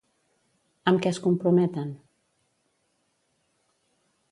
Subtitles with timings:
[0.91, 1.93] Amb què es comprometen?